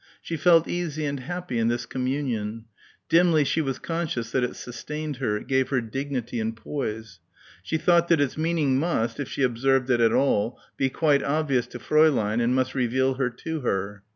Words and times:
She 0.19 0.35
felt 0.35 0.67
easy 0.67 1.05
and 1.05 1.19
happy 1.19 1.59
in 1.59 1.67
this 1.67 1.85
communion. 1.85 2.65
Dimly 3.07 3.43
she 3.43 3.61
was 3.61 3.77
conscious 3.77 4.31
that 4.31 4.43
it 4.43 4.55
sustained 4.55 5.17
her, 5.17 5.37
it 5.37 5.45
gave 5.45 5.69
her 5.69 5.79
dignity 5.79 6.39
and 6.39 6.57
poise. 6.57 7.19
She 7.61 7.77
thought 7.77 8.07
that 8.07 8.19
its 8.19 8.35
meaning 8.35 8.79
must, 8.79 9.19
if 9.19 9.27
she 9.29 9.43
observed 9.43 9.91
it 9.91 10.01
at 10.01 10.11
all, 10.11 10.57
be 10.75 10.89
quite 10.89 11.21
obvious 11.21 11.67
to 11.67 11.77
Fräulein 11.77 12.41
and 12.41 12.55
must 12.55 12.73
reveal 12.73 13.13
her 13.13 13.29
to 13.29 13.59
her. 13.59 14.01